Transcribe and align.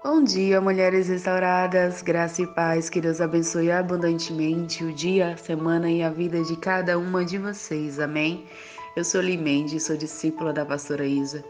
Bom 0.00 0.22
dia, 0.22 0.60
mulheres 0.60 1.08
restauradas, 1.08 2.02
graça 2.02 2.42
e 2.42 2.46
paz, 2.46 2.88
que 2.88 3.00
Deus 3.00 3.20
abençoe 3.20 3.72
abundantemente 3.72 4.84
o 4.84 4.92
dia, 4.92 5.32
a 5.32 5.36
semana 5.36 5.90
e 5.90 6.04
a 6.04 6.08
vida 6.08 6.40
de 6.44 6.56
cada 6.56 6.96
uma 6.96 7.24
de 7.24 7.36
vocês, 7.36 7.98
amém? 7.98 8.46
Eu 8.94 9.02
sou 9.02 9.20
Limende, 9.20 9.80
sou 9.80 9.96
discípula 9.96 10.52
da 10.52 10.64
pastora 10.64 11.04
Isa 11.04 11.44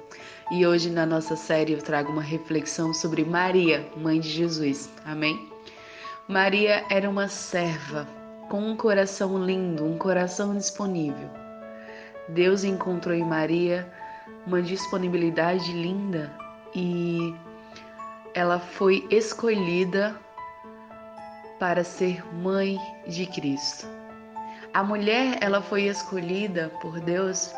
e 0.50 0.66
hoje 0.66 0.88
na 0.88 1.04
nossa 1.04 1.36
série 1.36 1.74
eu 1.74 1.82
trago 1.82 2.10
uma 2.10 2.22
reflexão 2.22 2.94
sobre 2.94 3.22
Maria, 3.22 3.86
mãe 3.94 4.18
de 4.18 4.30
Jesus, 4.30 4.88
amém? 5.04 5.38
Maria 6.26 6.86
era 6.90 7.08
uma 7.08 7.28
serva 7.28 8.08
com 8.48 8.62
um 8.62 8.74
coração 8.74 9.44
lindo, 9.44 9.84
um 9.84 9.98
coração 9.98 10.56
disponível. 10.56 11.28
Deus 12.30 12.64
encontrou 12.64 13.14
em 13.14 13.24
Maria 13.24 13.92
uma 14.46 14.62
disponibilidade 14.62 15.70
linda 15.70 16.32
e 16.74 17.34
ela 18.38 18.60
foi 18.60 19.04
escolhida 19.10 20.16
para 21.58 21.82
ser 21.82 22.24
mãe 22.32 22.78
de 23.04 23.26
Cristo. 23.26 23.84
A 24.72 24.80
mulher, 24.80 25.38
ela 25.40 25.60
foi 25.60 25.86
escolhida 25.86 26.70
por 26.80 27.00
Deus 27.00 27.52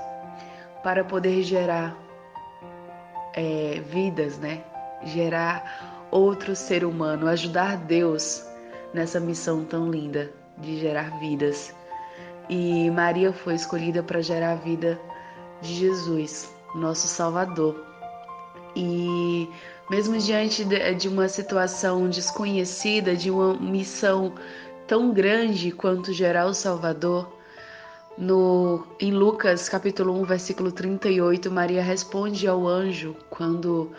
para 0.82 1.04
poder 1.04 1.42
gerar 1.42 1.94
é, 3.34 3.82
vidas, 3.90 4.38
né? 4.38 4.64
Gerar 5.04 6.08
outro 6.10 6.56
ser 6.56 6.82
humano, 6.82 7.28
ajudar 7.28 7.76
Deus 7.76 8.42
nessa 8.94 9.20
missão 9.20 9.66
tão 9.66 9.90
linda 9.90 10.32
de 10.56 10.80
gerar 10.80 11.18
vidas. 11.18 11.74
E 12.48 12.90
Maria 12.90 13.34
foi 13.34 13.54
escolhida 13.54 14.02
para 14.02 14.22
gerar 14.22 14.52
a 14.52 14.56
vida 14.56 14.98
de 15.60 15.74
Jesus, 15.74 16.50
nosso 16.74 17.06
Salvador. 17.06 17.76
E 18.74 19.46
mesmo 19.90 20.16
diante 20.18 20.64
de 20.96 21.08
uma 21.08 21.28
situação 21.28 22.08
desconhecida, 22.08 23.16
de 23.16 23.28
uma 23.28 23.54
missão 23.54 24.32
tão 24.86 25.12
grande 25.12 25.72
quanto 25.72 26.12
gerar 26.12 26.46
o 26.46 26.54
Salvador, 26.54 27.40
no, 28.16 28.86
em 29.00 29.12
Lucas 29.12 29.68
capítulo 29.68 30.12
1, 30.20 30.24
versículo 30.24 30.70
38, 30.70 31.50
Maria 31.50 31.82
responde 31.82 32.46
ao 32.46 32.68
anjo 32.68 33.16
quando 33.28 33.90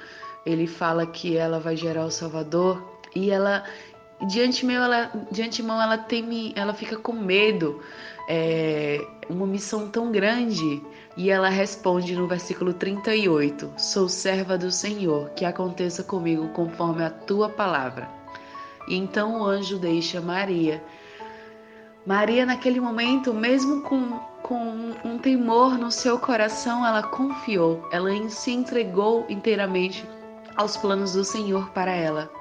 ele 0.45 0.66
fala 0.66 1.06
que 1.06 1.36
ela 1.36 1.59
vai 1.59 1.75
gerar 1.75 2.06
o 2.06 2.12
Salvador 2.12 2.81
e 3.16 3.30
ela 3.30 3.64
de 4.27 4.41
antemão 4.41 4.83
ela, 4.83 5.11
de 5.31 5.41
antemão 5.41 5.81
ela 5.81 5.97
teme, 5.97 6.53
ela 6.55 6.73
fica 6.73 6.97
com 6.97 7.14
medo, 7.14 7.81
é, 8.28 9.00
uma 9.30 9.45
missão 9.45 9.89
tão 9.89 10.11
grande 10.11 10.81
e 11.17 11.30
ela 11.30 11.50
responde 11.50 12.16
no 12.16 12.28
versículo 12.28 12.73
38: 12.73 13.73
Sou 13.78 14.08
serva 14.08 14.58
do 14.58 14.72
Senhor, 14.72 15.30
que 15.31 15.45
aconteça 15.45 16.03
comigo 16.03 16.50
conforme 16.50 17.03
a 17.03 17.09
tua 17.09 17.50
palavra. 17.50 18.09
E 18.88 18.95
então 18.95 19.41
o 19.41 19.44
anjo 19.44 19.78
deixa 19.78 20.22
Maria. 20.22 20.83
Maria, 22.06 22.45
naquele 22.45 22.80
momento, 22.80 23.31
mesmo 23.31 23.81
com, 23.83 24.19
com 24.41 24.91
um 25.06 25.19
temor 25.19 25.78
no 25.78 25.91
seu 25.91 26.17
coração, 26.17 26.85
ela 26.85 27.03
confiou, 27.03 27.88
ela 27.91 28.09
se 28.28 28.52
entregou 28.52 29.25
inteiramente 29.30 30.03
aos 30.56 30.75
planos 30.75 31.13
do 31.13 31.23
Senhor 31.23 31.69
para 31.69 31.91
ela. 31.91 32.41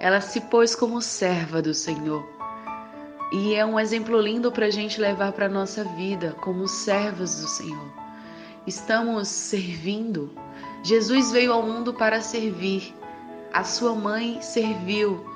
Ela 0.00 0.20
se 0.20 0.40
pôs 0.42 0.74
como 0.74 1.02
serva 1.02 1.60
do 1.60 1.74
Senhor. 1.74 2.24
E 3.32 3.54
é 3.54 3.64
um 3.64 3.78
exemplo 3.78 4.20
lindo 4.20 4.50
para 4.50 4.66
a 4.66 4.70
gente 4.70 5.00
levar 5.00 5.32
para 5.32 5.46
a 5.46 5.50
nossa 5.50 5.84
vida 5.84 6.34
como 6.40 6.66
servas 6.66 7.40
do 7.40 7.48
Senhor. 7.48 7.92
Estamos 8.66 9.28
servindo. 9.28 10.30
Jesus 10.82 11.32
veio 11.32 11.52
ao 11.52 11.62
mundo 11.62 11.92
para 11.92 12.20
servir. 12.20 12.94
A 13.52 13.64
sua 13.64 13.94
mãe 13.94 14.40
serviu. 14.40 15.26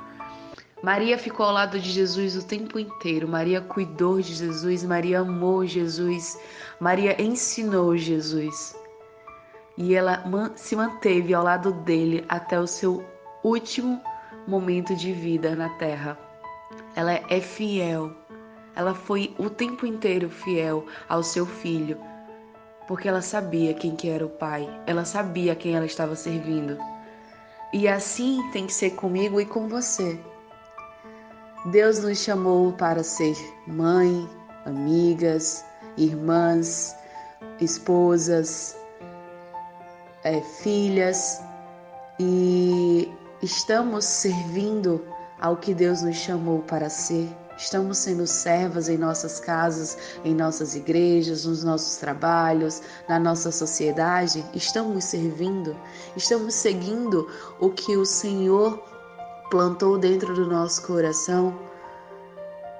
Maria 0.83 1.19
ficou 1.19 1.47
ao 1.47 1.53
lado 1.53 1.79
de 1.79 1.91
Jesus 1.91 2.37
o 2.37 2.45
tempo 2.45 2.79
inteiro. 2.79 3.29
Maria 3.29 3.61
cuidou 3.61 4.21
de 4.21 4.35
Jesus. 4.35 4.85
Maria 4.85 5.21
amou 5.21 5.67
Jesus. 5.67 6.39
Maria 6.81 7.21
ensinou 7.21 7.97
Jesus. 7.97 8.77
E 9.77 9.95
ela 9.95 10.25
se 10.57 10.77
manteve 10.77 11.33
ao 11.33 11.45
lado 11.45 11.73
dele 11.73 12.25
até 12.29 12.61
o 12.61 12.67
seu 12.67 13.05
último 13.43 14.01
momento 14.47 14.95
de 14.95 15.13
vida 15.13 15.55
na 15.55 15.69
terra. 15.71 16.19
Ela 16.95 17.13
é 17.13 17.41
fiel. 17.41 18.13
Ela 18.75 18.95
foi 18.95 19.35
o 19.39 19.51
tempo 19.51 19.87
inteiro 19.87 20.31
fiel 20.31 20.87
ao 21.09 21.23
seu 21.23 21.45
filho, 21.45 21.99
porque 22.89 23.07
ela 23.07 23.21
sabia 23.21 23.75
quem 23.75 23.95
que 23.95 24.09
era 24.09 24.25
o 24.25 24.31
pai. 24.31 24.69
Ela 24.87 25.05
sabia 25.05 25.55
quem 25.55 25.77
ela 25.77 25.85
estava 25.85 26.17
servindo. 26.17 26.79
E 27.73 27.87
assim 27.87 28.41
tem 28.51 28.67
que 28.67 28.73
ser 28.73 28.91
comigo 28.91 29.41
e 29.41 29.47
com 29.47 29.69
você. 29.69 30.19
Deus 31.67 32.03
nos 32.03 32.19
chamou 32.19 32.73
para 32.73 33.05
ser 33.05 33.37
mãe, 33.67 34.29
amigas, 34.65 35.65
irmãs, 35.97 36.97
esposas, 37.61 38.77
é, 40.25 40.41
filhas 40.41 41.41
e 42.19 43.09
estamos 43.43 44.05
servindo 44.05 45.05
ao 45.41 45.57
que 45.57 45.75
Deus 45.75 46.03
nos 46.03 46.17
chamou 46.17 46.61
para 46.61 46.89
ser. 46.89 47.29
Estamos 47.59 47.99
sendo 47.99 48.27
servas 48.27 48.89
em 48.89 48.97
nossas 48.97 49.39
casas, 49.41 49.99
em 50.25 50.35
nossas 50.35 50.75
igrejas, 50.75 51.45
nos 51.45 51.63
nossos 51.63 51.97
trabalhos, 51.97 52.81
na 53.09 53.19
nossa 53.19 53.53
sociedade. 53.53 54.45
Estamos 54.55 55.05
servindo, 55.05 55.77
estamos 56.17 56.55
seguindo 56.55 57.29
o 57.61 57.71
que 57.71 57.97
o 57.97 58.07
Senhor 58.07 58.83
plantou 59.51 59.99
dentro 59.99 60.35
do 60.35 60.47
nosso 60.47 60.87
coração, 60.87 61.57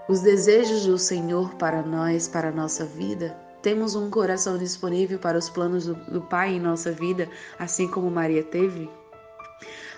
os 0.09 0.21
desejos 0.21 0.87
do 0.87 0.99
Senhor 0.99 1.55
para 1.57 1.83
nós, 1.83 2.29
para 2.29 2.49
a 2.49 2.53
nossa 2.53 2.85
vida. 2.85 3.37
Temos 3.61 3.95
um 3.95 4.09
coração 4.11 4.57
disponível 4.57 5.19
para 5.19 5.39
os 5.39 5.51
planos 5.51 5.87
do, 5.87 5.95
do 5.95 6.23
Pai 6.23 6.55
em 6.55 6.61
nossa 6.61 6.91
vida, 6.91 7.29
assim 7.59 7.87
como 7.87 8.11
Maria 8.11 8.43
teve. 8.43 8.91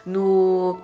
No 0.06 0.78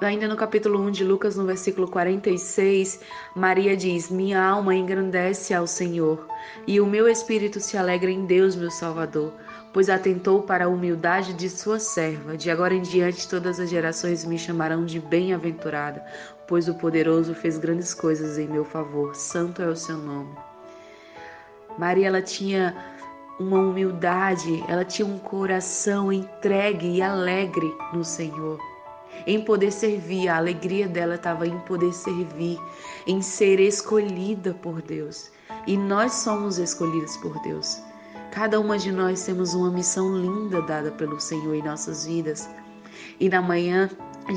Ainda 0.00 0.26
no 0.26 0.36
capítulo 0.36 0.80
1 0.80 0.90
de 0.90 1.04
Lucas, 1.04 1.36
no 1.36 1.44
versículo 1.44 1.86
46, 1.86 3.00
Maria 3.34 3.76
diz: 3.76 4.10
Minha 4.10 4.42
alma 4.42 4.74
engrandece 4.74 5.52
ao 5.52 5.66
Senhor, 5.66 6.26
e 6.66 6.80
o 6.80 6.86
meu 6.86 7.06
espírito 7.06 7.60
se 7.60 7.76
alegra 7.76 8.10
em 8.10 8.24
Deus, 8.24 8.56
meu 8.56 8.70
Salvador, 8.70 9.34
pois 9.74 9.90
atentou 9.90 10.42
para 10.42 10.64
a 10.64 10.68
humildade 10.68 11.34
de 11.34 11.50
sua 11.50 11.78
serva. 11.78 12.38
De 12.38 12.50
agora 12.50 12.72
em 12.72 12.80
diante, 12.80 13.28
todas 13.28 13.60
as 13.60 13.68
gerações 13.68 14.24
me 14.24 14.38
chamarão 14.38 14.86
de 14.86 14.98
bem-aventurada, 14.98 16.02
pois 16.48 16.68
o 16.68 16.74
poderoso 16.74 17.34
fez 17.34 17.58
grandes 17.58 17.92
coisas 17.92 18.38
em 18.38 18.48
meu 18.48 18.64
favor. 18.64 19.14
Santo 19.14 19.60
é 19.60 19.68
o 19.68 19.76
seu 19.76 19.98
nome. 19.98 20.34
Maria, 21.78 22.06
ela 22.06 22.22
tinha 22.22 22.74
uma 23.38 23.58
humildade, 23.58 24.64
ela 24.68 24.84
tinha 24.84 25.06
um 25.06 25.18
coração 25.18 26.12
entregue 26.12 26.96
e 26.96 27.02
alegre 27.02 27.74
no 27.92 28.04
Senhor 28.04 28.58
em 29.26 29.40
poder 29.40 29.72
servir. 29.72 30.28
A 30.28 30.36
alegria 30.36 30.88
dela 30.88 31.14
estava 31.14 31.46
em 31.46 31.58
poder 31.60 31.92
servir, 31.92 32.58
em 33.06 33.22
ser 33.22 33.60
escolhida 33.60 34.54
por 34.54 34.82
Deus. 34.82 35.30
E 35.66 35.76
nós 35.76 36.12
somos 36.14 36.58
escolhidas 36.58 37.16
por 37.18 37.40
Deus. 37.42 37.80
Cada 38.30 38.60
uma 38.60 38.78
de 38.78 38.92
nós 38.92 39.24
temos 39.24 39.54
uma 39.54 39.70
missão 39.70 40.16
linda 40.16 40.60
dada 40.62 40.90
pelo 40.90 41.20
Senhor 41.20 41.54
em 41.54 41.62
nossas 41.62 42.06
vidas. 42.06 42.48
E 43.18 43.28
na 43.28 43.40
manhã 43.40 43.88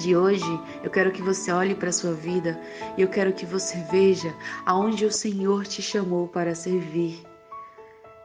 de 0.01 0.15
hoje, 0.15 0.59
eu 0.83 0.89
quero 0.89 1.11
que 1.11 1.21
você 1.21 1.51
olhe 1.51 1.75
para 1.75 1.89
a 1.89 1.93
sua 1.93 2.13
vida 2.13 2.59
e 2.97 3.01
eu 3.01 3.07
quero 3.07 3.33
que 3.33 3.45
você 3.45 3.77
veja 3.91 4.33
aonde 4.65 5.05
o 5.05 5.11
Senhor 5.11 5.65
te 5.65 5.81
chamou 5.81 6.27
para 6.27 6.55
servir. 6.55 7.28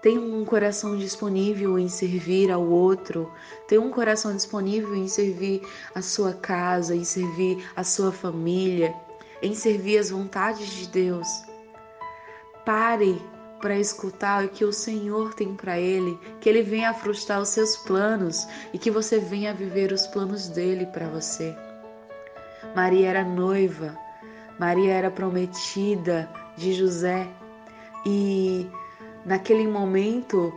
Tem 0.04 0.18
um 0.18 0.44
coração 0.44 0.98
disponível 0.98 1.78
em 1.78 1.88
servir 1.88 2.50
ao 2.50 2.62
outro, 2.62 3.32
tem 3.66 3.78
um 3.78 3.90
coração 3.90 4.36
disponível 4.36 4.94
em 4.94 5.08
servir 5.08 5.62
a 5.94 6.02
sua 6.02 6.34
casa, 6.34 6.94
em 6.94 7.04
servir 7.04 7.66
a 7.74 7.82
sua 7.82 8.12
família, 8.12 8.94
em 9.40 9.54
servir 9.54 9.96
as 9.96 10.10
vontades 10.10 10.68
de 10.68 10.88
Deus. 10.88 11.26
Pare 12.66 13.18
para 13.62 13.78
escutar 13.78 14.44
o 14.44 14.50
que 14.50 14.62
o 14.62 14.74
Senhor 14.74 15.32
tem 15.32 15.54
para 15.54 15.80
ele, 15.80 16.20
que 16.38 16.50
ele 16.50 16.60
venha 16.60 16.92
frustrar 16.92 17.40
os 17.40 17.48
seus 17.48 17.74
planos 17.74 18.46
e 18.74 18.78
que 18.78 18.90
você 18.90 19.18
venha 19.18 19.54
viver 19.54 19.90
os 19.90 20.06
planos 20.08 20.48
dele 20.48 20.84
para 20.84 21.08
você. 21.08 21.56
Maria 22.76 23.08
era 23.08 23.24
noiva, 23.24 23.98
Maria 24.58 24.92
era 24.92 25.10
prometida 25.10 26.28
de 26.58 26.74
José 26.74 27.26
e 28.04 28.70
naquele 29.24 29.66
momento, 29.66 30.52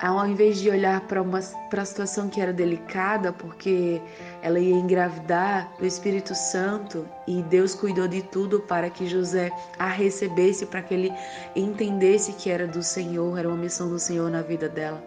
ao 0.00 0.26
invés 0.26 0.58
de 0.58 0.68
olhar 0.68 1.00
para 1.02 1.22
uma 1.22 1.40
situação 1.40 2.28
que 2.28 2.40
era 2.40 2.52
delicada, 2.52 3.32
porque 3.32 4.00
ela 4.42 4.58
ia 4.58 4.74
engravidar 4.74 5.72
do 5.78 5.86
Espírito 5.86 6.34
Santo 6.34 7.06
e 7.26 7.42
Deus 7.44 7.74
cuidou 7.74 8.06
de 8.06 8.22
tudo 8.22 8.60
para 8.60 8.90
que 8.90 9.06
José 9.06 9.50
a 9.78 9.88
recebesse, 9.88 10.66
para 10.66 10.82
que 10.82 10.94
ele 10.94 11.12
entendesse 11.54 12.32
que 12.34 12.50
era 12.50 12.66
do 12.66 12.82
Senhor, 12.82 13.38
era 13.38 13.48
uma 13.48 13.56
missão 13.56 13.88
do 13.88 13.98
Senhor 13.98 14.30
na 14.30 14.42
vida 14.42 14.68
dela. 14.68 15.02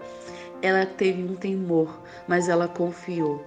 Ela 0.61 0.85
teve 0.85 1.23
um 1.23 1.35
temor, 1.35 2.01
mas 2.27 2.49
ela 2.49 2.67
confiou. 2.67 3.43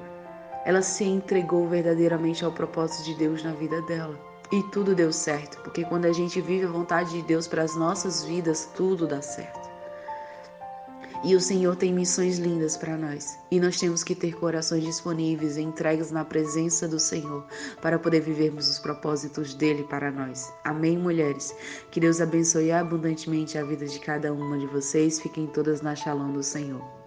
ela 0.65 0.81
se 0.81 1.05
entregou 1.05 1.69
verdadeiramente 1.69 2.45
ao 2.45 2.53
propósito 2.53 3.05
de 3.05 3.15
Deus 3.17 3.43
na 3.43 3.53
vida 3.53 3.83
dela. 3.83 4.31
E 4.53 4.63
tudo 4.65 4.95
deu 4.95 5.11
certo, 5.11 5.59
porque 5.63 5.83
quando 5.83 6.05
a 6.05 6.13
gente 6.13 6.39
vive 6.43 6.67
a 6.67 6.71
vontade 6.71 7.11
de 7.13 7.23
Deus 7.23 7.49
para 7.49 7.63
as 7.63 7.75
nossas 7.75 8.23
vidas, 8.23 8.69
tudo 8.77 9.07
dá 9.07 9.23
certo. 9.23 9.73
E 11.25 11.37
o 11.37 11.41
Senhor 11.41 11.75
tem 11.77 11.93
missões 11.93 12.39
lindas 12.39 12.77
para 12.77 12.97
nós. 12.97 13.39
E 13.51 13.61
nós 13.61 13.79
temos 13.79 14.03
que 14.05 14.15
ter 14.15 14.35
corações 14.35 14.85
disponíveis, 14.85 15.57
entregues 15.57 16.11
na 16.11 16.25
presença 16.25 16.87
do 16.87 16.99
Senhor, 16.99 17.47
para 17.81 17.99
poder 17.99 18.21
vivermos 18.21 18.69
os 18.69 18.79
propósitos 18.79 19.55
dele 19.55 19.85
para 19.85 20.11
nós. 20.11 20.53
Amém, 20.65 20.99
mulheres? 20.99 21.55
Que 21.91 22.01
Deus 22.01 22.21
abençoe 22.21 22.73
abundantemente 22.73 23.57
a 23.57 23.65
vida 23.65 23.87
de 23.87 24.01
cada 24.01 24.33
uma 24.33 24.59
de 24.59 24.67
vocês. 24.67 25.21
Fiquem 25.21 25.47
todas 25.47 25.81
na 25.81 25.95
shalom 25.95 26.33
do 26.33 26.43
Senhor. 26.43 27.02